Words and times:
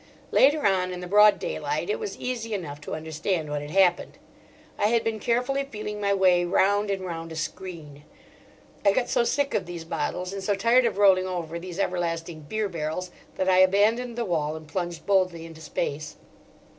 Later 0.31 0.65
on, 0.65 0.91
in 0.91 0.99
the 0.99 1.05
broad 1.05 1.37
daylight, 1.37 1.87
it 1.87 1.99
was 1.99 2.17
easy 2.17 2.55
enough 2.55 2.81
to 2.81 2.95
understand 2.95 3.51
what 3.51 3.61
had 3.61 3.69
happened. 3.69 4.17
I 4.79 4.87
had 4.87 5.03
been 5.03 5.19
carefully 5.19 5.63
feeling 5.63 6.01
my 6.01 6.11
way 6.11 6.43
round 6.43 6.89
and 6.89 7.05
round 7.05 7.31
a 7.31 7.35
screen. 7.35 8.03
I 8.83 8.93
got 8.93 9.09
so 9.09 9.23
sick 9.23 9.53
of 9.53 9.67
these 9.67 9.85
bottles 9.85 10.33
and 10.33 10.43
so 10.43 10.55
tired 10.55 10.85
of 10.87 10.97
rolling 10.97 11.27
over 11.27 11.59
these 11.59 11.77
everlasting 11.77 12.47
beer 12.49 12.67
barrels, 12.67 13.11
that 13.35 13.47
I 13.47 13.59
abandoned 13.59 14.17
the 14.17 14.25
wall 14.25 14.55
and 14.55 14.67
plunged 14.67 15.05
boldly 15.05 15.45
into 15.45 15.61
space. 15.61 16.15